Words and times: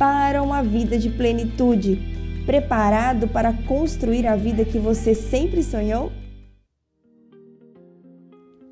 para 0.00 0.42
uma 0.42 0.62
vida 0.62 0.96
de 0.96 1.10
plenitude. 1.10 2.00
Preparado 2.46 3.28
para 3.28 3.52
construir 3.52 4.26
a 4.26 4.34
vida 4.34 4.64
que 4.64 4.78
você 4.78 5.14
sempre 5.14 5.62
sonhou? 5.62 6.10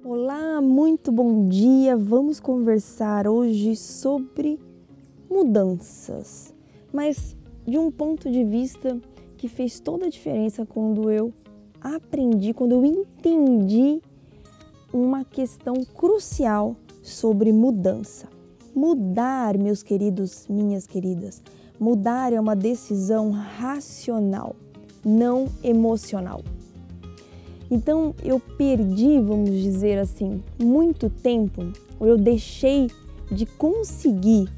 Olá, 0.02 0.62
muito 0.62 1.12
bom 1.12 1.46
dia. 1.46 1.98
Vamos 1.98 2.40
conversar 2.40 3.28
hoje 3.28 3.76
sobre 3.76 4.58
mudanças, 5.28 6.54
mas 6.90 7.36
de 7.66 7.76
um 7.76 7.90
ponto 7.90 8.30
de 8.30 8.42
vista 8.42 8.98
que 9.36 9.48
fez 9.48 9.80
toda 9.80 10.06
a 10.06 10.10
diferença 10.10 10.64
quando 10.64 11.10
eu 11.10 11.30
aprendi, 11.78 12.54
quando 12.54 12.72
eu 12.72 12.86
entendi 12.86 14.00
uma 14.90 15.26
questão 15.26 15.74
crucial 15.94 16.74
sobre 17.02 17.52
mudança. 17.52 18.37
Mudar, 18.78 19.58
meus 19.58 19.82
queridos, 19.82 20.46
minhas 20.48 20.86
queridas, 20.86 21.42
mudar 21.80 22.32
é 22.32 22.38
uma 22.38 22.54
decisão 22.54 23.32
racional, 23.32 24.54
não 25.04 25.48
emocional. 25.64 26.42
Então 27.68 28.14
eu 28.22 28.38
perdi, 28.38 29.18
vamos 29.18 29.50
dizer 29.50 29.98
assim, 29.98 30.40
muito 30.62 31.10
tempo, 31.10 31.72
ou 31.98 32.06
eu 32.06 32.16
deixei 32.16 32.88
de 33.32 33.46
conseguir 33.46 34.48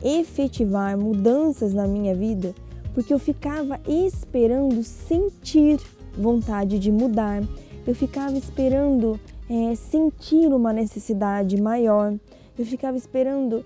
efetivar 0.00 0.96
mudanças 0.96 1.74
na 1.74 1.84
minha 1.84 2.14
vida 2.14 2.54
porque 2.94 3.12
eu 3.12 3.18
ficava 3.18 3.80
esperando 3.88 4.84
sentir 4.84 5.80
vontade 6.16 6.78
de 6.78 6.92
mudar, 6.92 7.42
eu 7.84 7.92
ficava 7.92 8.38
esperando 8.38 9.18
é, 9.50 9.74
sentir 9.74 10.46
uma 10.46 10.72
necessidade 10.72 11.60
maior, 11.60 12.14
eu 12.58 12.64
ficava 12.64 12.96
esperando 12.96 13.64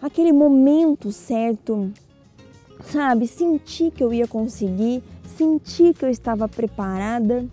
aquele 0.00 0.32
momento 0.32 1.10
certo, 1.10 1.90
sabe? 2.84 3.26
Sentir 3.26 3.90
que 3.90 4.02
eu 4.02 4.12
ia 4.12 4.26
conseguir, 4.26 5.02
sentir 5.36 5.94
que 5.94 6.04
eu 6.04 6.10
estava 6.10 6.48
preparada. 6.48 7.46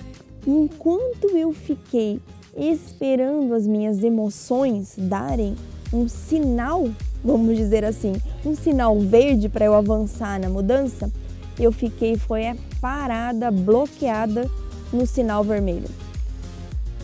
E 0.45 0.51
enquanto 0.51 1.29
eu 1.35 1.53
fiquei 1.53 2.19
esperando 2.55 3.53
as 3.53 3.65
minhas 3.65 4.03
emoções 4.03 4.95
darem 4.97 5.55
um 5.91 6.07
sinal, 6.07 6.89
vamos 7.23 7.55
dizer 7.55 7.85
assim, 7.85 8.13
um 8.45 8.55
sinal 8.55 8.99
verde 8.99 9.47
para 9.47 9.65
eu 9.65 9.73
avançar 9.73 10.39
na 10.39 10.49
mudança, 10.49 11.11
eu 11.59 11.71
fiquei 11.71 12.17
foi 12.17 12.43
parada, 12.81 13.51
bloqueada 13.51 14.49
no 14.91 15.05
sinal 15.05 15.43
vermelho. 15.43 15.89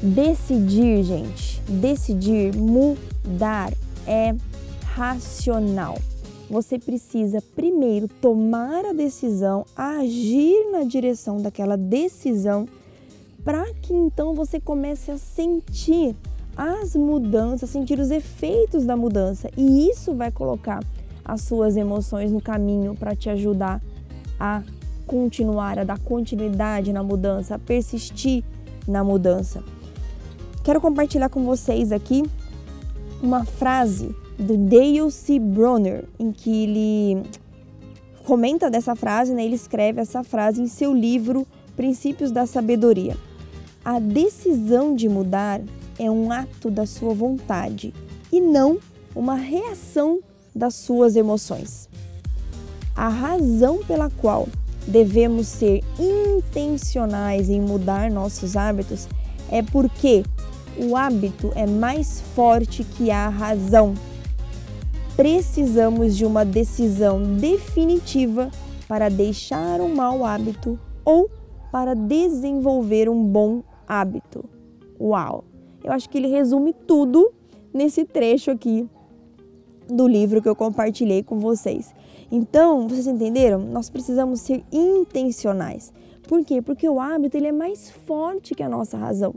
Decidir, 0.01 1.03
gente, 1.03 1.58
decidir 1.69 2.55
mudar 2.55 3.71
é 4.07 4.35
racional. 4.83 5.97
Você 6.49 6.79
precisa 6.79 7.43
primeiro 7.55 8.07
tomar 8.07 8.85
a 8.85 8.93
decisão, 8.93 9.65
agir 9.75 10.71
na 10.71 10.83
direção 10.83 11.41
daquela 11.41 11.77
decisão, 11.77 12.67
para 13.43 13.71
que 13.75 13.93
então 13.93 14.33
você 14.33 14.59
comece 14.59 15.11
a 15.11 15.17
sentir 15.17 16.15
as 16.57 16.95
mudanças, 16.95 17.69
sentir 17.69 17.99
os 17.99 18.09
efeitos 18.09 18.83
da 18.83 18.97
mudança. 18.97 19.49
E 19.55 19.89
isso 19.89 20.13
vai 20.15 20.31
colocar 20.31 20.83
as 21.23 21.41
suas 21.41 21.77
emoções 21.77 22.31
no 22.31 22.41
caminho 22.41 22.95
para 22.95 23.15
te 23.15 23.29
ajudar 23.29 23.81
a 24.39 24.63
continuar, 25.05 25.77
a 25.77 25.83
dar 25.83 25.99
continuidade 25.99 26.91
na 26.91 27.03
mudança, 27.03 27.55
a 27.55 27.59
persistir 27.59 28.43
na 28.87 29.03
mudança. 29.03 29.63
Quero 30.63 30.81
compartilhar 30.81 31.29
com 31.29 31.43
vocês 31.45 31.91
aqui 31.91 32.23
uma 33.21 33.45
frase 33.45 34.15
do 34.37 34.57
Dale 34.57 35.09
C. 35.11 35.39
Bronner, 35.39 36.05
em 36.19 36.31
que 36.31 36.63
ele 36.63 37.23
comenta 38.25 38.69
dessa 38.69 38.95
frase, 38.95 39.33
né? 39.33 39.43
ele 39.43 39.55
escreve 39.55 40.01
essa 40.01 40.23
frase 40.23 40.61
em 40.61 40.67
seu 40.67 40.93
livro 40.93 41.47
Princípios 41.75 42.31
da 42.31 42.45
Sabedoria. 42.45 43.17
A 43.83 43.99
decisão 43.99 44.95
de 44.95 45.07
mudar 45.07 45.61
é 45.97 46.11
um 46.11 46.31
ato 46.31 46.69
da 46.69 46.85
sua 46.85 47.13
vontade 47.13 47.93
e 48.31 48.39
não 48.39 48.77
uma 49.15 49.35
reação 49.35 50.19
das 50.53 50.75
suas 50.75 51.15
emoções. 51.15 51.89
A 52.95 53.07
razão 53.07 53.79
pela 53.79 54.09
qual 54.09 54.47
devemos 54.85 55.47
ser 55.47 55.83
intencionais 55.99 57.49
em 57.49 57.61
mudar 57.61 58.11
nossos 58.11 58.55
hábitos 58.55 59.07
é 59.51 59.61
porque 59.61 60.23
o 60.77 60.95
hábito 60.95 61.51
é 61.55 61.65
mais 61.67 62.21
forte 62.35 62.83
que 62.83 63.11
a 63.11 63.27
razão. 63.29 63.93
Precisamos 65.15 66.15
de 66.15 66.25
uma 66.25 66.45
decisão 66.45 67.21
definitiva 67.21 68.49
para 68.87 69.09
deixar 69.09 69.81
um 69.81 69.93
mau 69.93 70.23
hábito 70.23 70.79
ou 71.03 71.29
para 71.71 71.93
desenvolver 71.93 73.09
um 73.09 73.23
bom 73.23 73.61
hábito. 73.87 74.45
Uau! 74.99 75.43
Eu 75.83 75.91
acho 75.91 76.09
que 76.09 76.17
ele 76.17 76.27
resume 76.27 76.73
tudo 76.73 77.31
nesse 77.73 78.05
trecho 78.05 78.51
aqui 78.51 78.87
do 79.87 80.07
livro 80.07 80.41
que 80.41 80.49
eu 80.49 80.55
compartilhei 80.55 81.23
com 81.23 81.39
vocês. 81.39 81.93
Então, 82.31 82.87
vocês 82.87 83.07
entenderam? 83.07 83.59
Nós 83.59 83.89
precisamos 83.89 84.41
ser 84.41 84.63
intencionais. 84.71 85.91
Por 86.29 86.45
quê? 86.45 86.61
Porque 86.61 86.87
o 86.87 86.99
hábito 86.99 87.35
ele 87.35 87.47
é 87.47 87.51
mais 87.51 87.89
forte 87.89 88.53
que 88.53 88.61
a 88.61 88.69
nossa 88.69 88.95
razão. 88.95 89.33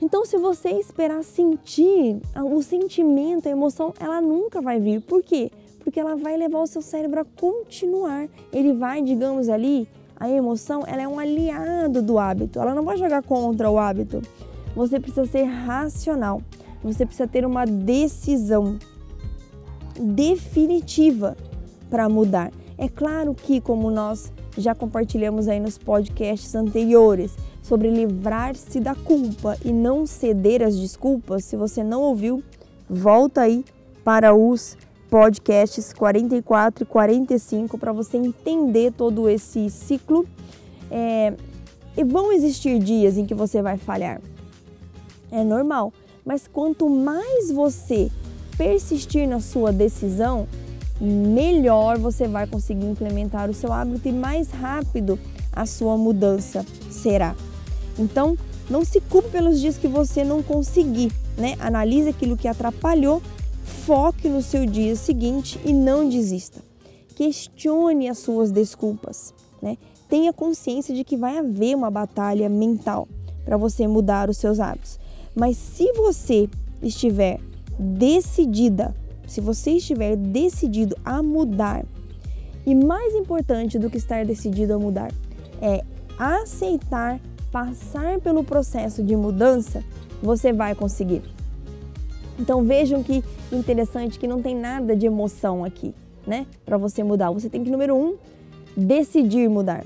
Então, 0.00 0.24
se 0.24 0.38
você 0.38 0.70
esperar 0.70 1.22
sentir 1.22 2.22
o 2.34 2.62
sentimento, 2.62 3.46
a 3.46 3.50
emoção, 3.50 3.92
ela 4.00 4.18
nunca 4.18 4.62
vai 4.62 4.80
vir. 4.80 5.02
Por 5.02 5.22
quê? 5.22 5.52
Porque 5.80 6.00
ela 6.00 6.16
vai 6.16 6.38
levar 6.38 6.62
o 6.62 6.66
seu 6.66 6.80
cérebro 6.80 7.20
a 7.20 7.24
continuar. 7.38 8.30
Ele 8.50 8.72
vai, 8.72 9.02
digamos 9.02 9.50
ali, 9.50 9.86
a 10.18 10.26
emoção, 10.30 10.84
ela 10.86 11.02
é 11.02 11.06
um 11.06 11.18
aliado 11.18 12.00
do 12.00 12.18
hábito. 12.18 12.58
Ela 12.58 12.74
não 12.74 12.82
vai 12.82 12.96
jogar 12.96 13.22
contra 13.22 13.70
o 13.70 13.78
hábito. 13.78 14.22
Você 14.74 14.98
precisa 14.98 15.26
ser 15.26 15.42
racional. 15.42 16.40
Você 16.82 17.04
precisa 17.04 17.28
ter 17.28 17.44
uma 17.44 17.66
decisão 17.66 18.78
definitiva 20.00 21.36
para 21.90 22.08
mudar. 22.08 22.50
É 22.78 22.88
claro 22.88 23.34
que, 23.34 23.60
como 23.60 23.90
nós 23.90 24.32
já 24.56 24.74
compartilhamos 24.74 25.48
aí 25.48 25.60
nos 25.60 25.78
podcasts 25.78 26.54
anteriores, 26.54 27.32
sobre 27.62 27.90
livrar-se 27.90 28.80
da 28.80 28.94
culpa 28.94 29.56
e 29.64 29.72
não 29.72 30.06
ceder 30.06 30.62
às 30.62 30.78
desculpas, 30.78 31.44
se 31.44 31.56
você 31.56 31.84
não 31.84 32.02
ouviu, 32.02 32.42
volta 32.88 33.42
aí 33.42 33.64
para 34.04 34.34
os 34.34 34.76
podcasts 35.08 35.92
44 35.92 36.84
e 36.84 36.86
45 36.86 37.78
para 37.78 37.92
você 37.92 38.16
entender 38.16 38.92
todo 38.92 39.28
esse 39.28 39.68
ciclo. 39.68 40.26
É, 40.90 41.34
e 41.96 42.04
vão 42.04 42.32
existir 42.32 42.78
dias 42.78 43.16
em 43.16 43.26
que 43.26 43.34
você 43.34 43.60
vai 43.60 43.76
falhar. 43.76 44.20
É 45.30 45.44
normal, 45.44 45.92
mas 46.24 46.48
quanto 46.48 46.88
mais 46.88 47.50
você 47.50 48.10
persistir 48.56 49.28
na 49.28 49.40
sua 49.40 49.72
decisão, 49.72 50.46
melhor 51.00 51.98
você 51.98 52.28
vai 52.28 52.46
conseguir 52.46 52.86
implementar 52.86 53.48
o 53.48 53.54
seu 53.54 53.72
hábito 53.72 54.08
e 54.08 54.12
mais 54.12 54.50
rápido 54.50 55.18
a 55.52 55.64
sua 55.66 55.96
mudança 55.96 56.64
será. 56.90 57.34
Então, 57.98 58.36
não 58.68 58.84
se 58.84 59.00
culpe 59.00 59.30
pelos 59.30 59.60
dias 59.60 59.76
que 59.76 59.88
você 59.88 60.22
não 60.22 60.42
conseguir, 60.42 61.12
né? 61.36 61.56
Analise 61.58 62.10
aquilo 62.10 62.36
que 62.36 62.46
atrapalhou, 62.46 63.20
foque 63.64 64.28
no 64.28 64.42
seu 64.42 64.64
dia 64.66 64.94
seguinte 64.94 65.58
e 65.64 65.72
não 65.72 66.08
desista. 66.08 66.60
Questione 67.16 68.08
as 68.08 68.18
suas 68.18 68.50
desculpas, 68.52 69.34
né? 69.60 69.76
Tenha 70.08 70.32
consciência 70.32 70.94
de 70.94 71.04
que 71.04 71.16
vai 71.16 71.38
haver 71.38 71.74
uma 71.74 71.90
batalha 71.90 72.48
mental 72.48 73.08
para 73.44 73.56
você 73.56 73.86
mudar 73.86 74.28
os 74.28 74.36
seus 74.36 74.60
hábitos. 74.60 74.98
Mas 75.34 75.56
se 75.56 75.92
você 75.92 76.48
estiver 76.82 77.40
decidida, 77.78 78.94
se 79.30 79.40
você 79.40 79.74
estiver 79.74 80.16
decidido 80.16 80.96
a 81.04 81.22
mudar, 81.22 81.84
e 82.66 82.74
mais 82.74 83.14
importante 83.14 83.78
do 83.78 83.88
que 83.88 83.96
estar 83.96 84.24
decidido 84.24 84.74
a 84.74 84.78
mudar, 84.78 85.12
é 85.62 85.84
aceitar 86.18 87.20
passar 87.52 88.18
pelo 88.18 88.42
processo 88.42 89.04
de 89.04 89.14
mudança, 89.14 89.84
você 90.20 90.52
vai 90.52 90.74
conseguir. 90.74 91.22
Então 92.40 92.64
vejam 92.64 93.04
que 93.04 93.22
interessante 93.52 94.18
que 94.18 94.26
não 94.26 94.42
tem 94.42 94.56
nada 94.56 94.96
de 94.96 95.06
emoção 95.06 95.64
aqui, 95.64 95.94
né? 96.26 96.44
Para 96.66 96.76
você 96.76 97.04
mudar, 97.04 97.30
você 97.30 97.48
tem 97.48 97.62
que 97.62 97.70
número 97.70 97.94
um 97.94 98.16
decidir 98.76 99.48
mudar. 99.48 99.84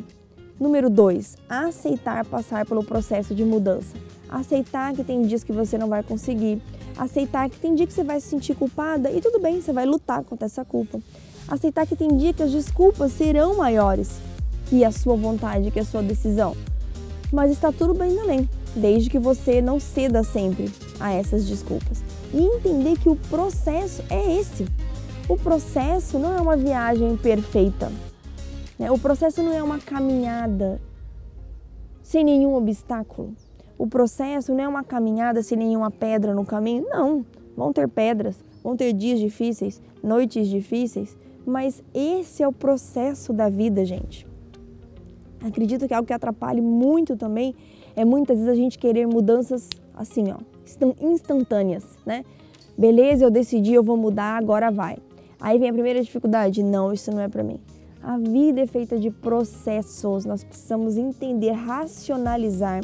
Número 0.59 0.89
2, 0.89 1.37
aceitar 1.51 2.25
passar 2.25 2.65
pelo 2.65 2.83
processo 2.83 3.35
de 3.35 3.45
mudança. 3.45 3.95
Aceitar 4.27 4.95
que 4.95 5.05
tem 5.05 5.21
dias 5.21 5.45
que 5.45 5.53
você 5.53 5.77
não 5.77 5.89
vai 5.89 6.03
conseguir. 6.03 6.63
Aceitar 6.97 7.51
que 7.51 7.59
tem 7.59 7.75
dia 7.75 7.87
que 7.87 7.93
você 7.93 8.05
vai 8.05 8.21
se 8.21 8.29
sentir 8.29 8.55
culpada 8.55 9.11
e 9.11 9.21
tudo 9.21 9.41
bem, 9.41 9.61
você 9.61 9.73
vai 9.73 9.85
lutar 9.85 10.23
contra 10.23 10.47
essa 10.47 10.65
culpa. 10.65 11.01
Aceitar 11.49 11.87
que 11.87 11.97
tem 11.97 12.09
dia 12.17 12.33
que 12.33 12.43
as 12.43 12.53
desculpas 12.53 13.13
serão 13.13 13.57
maiores 13.57 14.21
que 14.67 14.85
a 14.85 14.91
sua 14.91 15.17
vontade, 15.17 15.71
que 15.71 15.81
a 15.81 15.85
sua 15.85 16.03
decisão. 16.03 16.57
Mas 17.33 17.51
está 17.51 17.73
tudo 17.73 17.95
bem 17.95 18.19
além, 18.21 18.49
desde 18.75 19.11
que 19.11 19.19
você 19.19 19.61
não 19.61 19.81
ceda 19.81 20.23
sempre 20.23 20.71
a 21.01 21.13
essas 21.13 21.47
desculpas. 21.47 22.03
E 22.33 22.41
entender 22.41 22.99
que 22.99 23.09
o 23.09 23.17
processo 23.17 24.03
é 24.09 24.39
esse. 24.39 24.67
O 25.29 25.37
processo 25.37 26.19
não 26.19 26.33
é 26.33 26.41
uma 26.41 26.57
viagem 26.57 27.17
perfeita. 27.17 27.91
Né? 28.79 28.91
O 28.91 28.99
processo 28.99 29.43
não 29.43 29.53
é 29.53 29.63
uma 29.63 29.79
caminhada 29.79 30.81
sem 32.03 32.25
nenhum 32.25 32.55
obstáculo. 32.55 33.35
O 33.77 33.87
processo 33.87 34.53
não 34.55 34.65
é 34.65 34.69
uma 34.69 34.85
caminhada 34.85 35.43
sem 35.43 35.59
nenhuma 35.59 35.91
pedra 35.91 36.35
no 36.35 36.45
caminho. 36.45 36.85
Não, 36.89 37.25
vão 37.57 37.73
ter 37.73 37.89
pedras, 37.89 38.37
vão 38.63 38.77
ter 38.77 38.93
dias 38.93 39.19
difíceis, 39.19 39.81
noites 40.03 40.49
difíceis, 40.49 41.17
mas 41.47 41.83
esse 41.93 42.43
é 42.43 42.49
o 42.49 42.53
processo 42.53 43.33
da 43.33 43.49
vida, 43.49 43.85
gente. 43.85 44.27
Acredito 45.45 45.87
que 45.87 45.93
algo 45.93 46.07
que 46.07 46.13
atrapalhe 46.13 46.61
muito 46.61 47.17
também 47.17 47.55
é 47.95 48.05
muitas 48.05 48.39
vezes 48.39 48.51
a 48.51 48.57
gente 48.57 48.79
querer 48.79 49.07
mudanças 49.07 49.69
assim, 49.95 50.25
ó, 50.33 50.39
instantâneas, 51.01 51.85
né? 52.05 52.25
Beleza, 52.77 53.25
eu 53.25 53.31
decidi, 53.31 53.73
eu 53.75 53.83
vou 53.83 53.97
mudar, 53.97 54.37
agora 54.37 54.71
vai. 54.71 54.97
Aí 55.39 55.59
vem 55.59 55.69
a 55.69 55.73
primeira 55.73 56.03
dificuldade, 56.03 56.63
não, 56.63 56.93
isso 56.93 57.11
não 57.11 57.21
é 57.21 57.29
para 57.29 57.43
mim. 57.43 57.61
A 58.03 58.19
vida 58.19 58.63
é 58.63 58.67
feita 58.67 58.99
de 58.99 59.11
processos, 59.11 60.25
nós 60.25 60.43
precisamos 60.43 60.97
entender, 60.97 61.53
racionalizar 61.53 62.83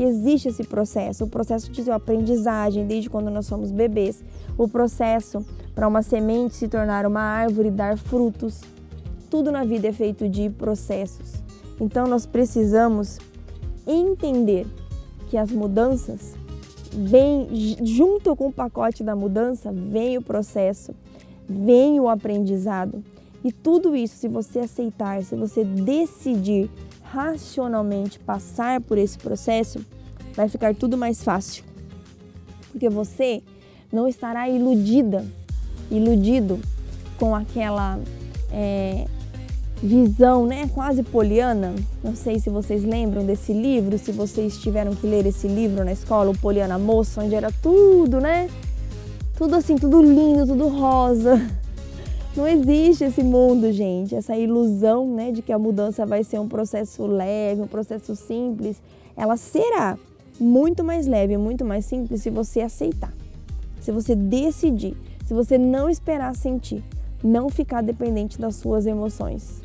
que 0.00 0.04
existe 0.04 0.48
esse 0.48 0.64
processo, 0.64 1.24
o 1.24 1.28
processo 1.28 1.70
de 1.70 1.90
aprendizagem 1.90 2.86
desde 2.86 3.10
quando 3.10 3.30
nós 3.30 3.44
somos 3.44 3.70
bebês, 3.70 4.24
o 4.56 4.66
processo 4.66 5.44
para 5.74 5.86
uma 5.86 6.00
semente 6.00 6.56
se 6.56 6.68
tornar 6.68 7.04
uma 7.04 7.20
árvore 7.20 7.70
dar 7.70 7.98
frutos. 7.98 8.62
Tudo 9.28 9.52
na 9.52 9.62
vida 9.62 9.88
é 9.88 9.92
feito 9.92 10.26
de 10.26 10.48
processos. 10.48 11.34
Então 11.78 12.06
nós 12.06 12.24
precisamos 12.24 13.18
entender 13.86 14.66
que 15.28 15.36
as 15.36 15.52
mudanças 15.52 16.34
vêm 16.90 17.76
junto 17.84 18.34
com 18.34 18.46
o 18.46 18.52
pacote 18.52 19.04
da 19.04 19.14
mudança, 19.14 19.70
vem 19.70 20.16
o 20.16 20.22
processo, 20.22 20.94
vem 21.46 22.00
o 22.00 22.08
aprendizado. 22.08 23.04
E 23.44 23.52
tudo 23.52 23.94
isso, 23.94 24.16
se 24.16 24.28
você 24.28 24.60
aceitar, 24.60 25.22
se 25.22 25.36
você 25.36 25.62
decidir 25.62 26.70
racionalmente 27.12 28.18
passar 28.18 28.80
por 28.80 28.96
esse 28.96 29.18
processo, 29.18 29.84
vai 30.34 30.48
ficar 30.48 30.74
tudo 30.74 30.96
mais 30.96 31.22
fácil. 31.22 31.64
Porque 32.70 32.88
você 32.88 33.42
não 33.92 34.06
estará 34.06 34.48
iludida, 34.48 35.26
iludido 35.90 36.60
com 37.18 37.34
aquela 37.34 37.98
é, 38.52 39.06
visão, 39.82 40.46
né, 40.46 40.68
quase 40.72 41.02
poliana. 41.02 41.74
Não 42.02 42.14
sei 42.14 42.38
se 42.38 42.48
vocês 42.48 42.84
lembram 42.84 43.24
desse 43.26 43.52
livro, 43.52 43.98
se 43.98 44.12
vocês 44.12 44.56
tiveram 44.58 44.94
que 44.94 45.06
ler 45.06 45.26
esse 45.26 45.48
livro 45.48 45.84
na 45.84 45.92
escola, 45.92 46.30
o 46.30 46.38
Poliana 46.38 46.78
Moça, 46.78 47.22
onde 47.22 47.34
era 47.34 47.50
tudo, 47.60 48.20
né? 48.20 48.48
Tudo 49.36 49.56
assim, 49.56 49.76
tudo 49.76 50.00
lindo, 50.00 50.46
tudo 50.46 50.68
rosa. 50.68 51.40
Não 52.36 52.46
existe 52.46 53.02
esse 53.02 53.24
mundo, 53.24 53.72
gente, 53.72 54.14
essa 54.14 54.36
ilusão 54.36 55.04
né, 55.04 55.32
de 55.32 55.42
que 55.42 55.52
a 55.52 55.58
mudança 55.58 56.06
vai 56.06 56.22
ser 56.22 56.38
um 56.38 56.46
processo 56.46 57.04
leve, 57.04 57.60
um 57.60 57.66
processo 57.66 58.14
simples. 58.14 58.80
Ela 59.16 59.36
será 59.36 59.98
muito 60.38 60.84
mais 60.84 61.08
leve, 61.08 61.36
muito 61.36 61.64
mais 61.64 61.84
simples 61.84 62.22
se 62.22 62.30
você 62.30 62.60
aceitar, 62.60 63.12
se 63.80 63.90
você 63.90 64.14
decidir, 64.14 64.96
se 65.26 65.34
você 65.34 65.58
não 65.58 65.90
esperar 65.90 66.36
sentir, 66.36 66.84
não 67.22 67.48
ficar 67.48 67.82
dependente 67.82 68.40
das 68.40 68.54
suas 68.54 68.86
emoções. 68.86 69.60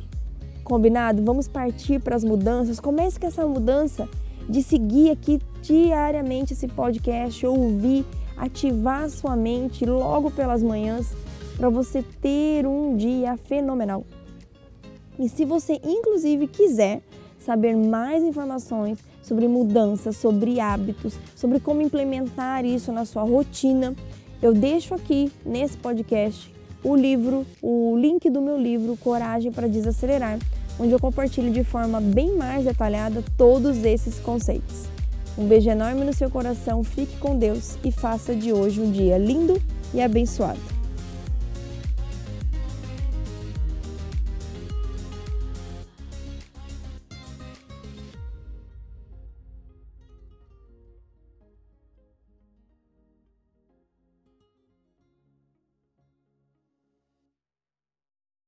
Combinado? 0.64 1.22
Vamos 1.24 1.48
partir 1.48 2.00
para 2.00 2.16
as 2.16 2.24
mudanças. 2.24 2.80
Comece 2.80 3.20
com 3.20 3.28
essa 3.28 3.46
mudança 3.46 4.10
de 4.50 4.64
seguir 4.64 5.12
aqui 5.12 5.40
diariamente 5.62 6.54
esse 6.54 6.68
podcast, 6.68 7.46
ouvir, 7.46 8.04
ativar 8.36 9.04
a 9.04 9.10
sua 9.10 9.36
mente 9.36 9.86
logo 9.86 10.32
pelas 10.32 10.64
manhãs 10.64 11.14
para 11.58 11.70
você 11.70 12.04
ter 12.22 12.66
um 12.66 12.96
dia 12.96 13.38
fenomenal. 13.38 14.06
E 15.18 15.30
se 15.30 15.46
você, 15.46 15.80
inclusive, 15.84 16.48
quiser 16.48 17.02
saber 17.40 17.76
mais 17.76 18.24
informações 18.24 19.00
sobre 19.22 19.48
mudanças, 19.48 20.18
sobre 20.18 20.60
hábitos, 20.60 21.18
sobre 21.36 21.60
como 21.60 21.82
implementar 21.82 22.66
isso 22.66 22.92
na 22.92 23.06
sua 23.06 23.24
rotina, 23.24 23.96
eu 24.42 24.54
deixo 24.54 24.94
aqui 24.94 25.32
nesse 25.46 25.78
podcast 25.78 26.54
o 26.84 26.96
livro, 26.96 27.46
o 27.62 27.98
link 27.98 28.30
do 28.30 28.42
meu 28.42 28.60
livro 28.60 28.96
Coragem 28.98 29.52
para 29.52 29.68
Desacelerar, 29.68 30.38
onde 30.80 30.92
eu 30.92 31.00
compartilho 31.00 31.52
de 31.52 31.64
forma 31.64 32.00
bem 32.00 32.36
mais 32.36 32.66
detalhada 32.66 33.24
todos 33.38 33.84
esses 33.84 34.20
conceitos. 34.20 34.84
Um 35.38 35.48
beijo 35.48 35.70
enorme 35.70 36.06
no 36.06 36.14
seu 36.14 36.30
coração, 36.30 36.84
fique 36.84 37.18
com 37.18 37.38
Deus 37.38 37.78
e 37.84 37.92
faça 37.92 38.36
de 38.36 38.54
hoje 38.54 38.80
um 38.80 38.92
dia 38.92 39.18
lindo 39.18 39.60
e 39.94 40.02
abençoado. 40.02 40.75